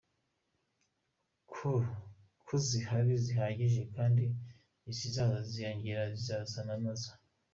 Ko 1.51 1.69
izihari 2.57 3.13
zihagije 3.25 3.81
kandi 3.95 4.23
izizaza 4.91 5.39
ziyongera 5.49 6.03
izarasana 6.19 6.73
nazo. 6.83 7.11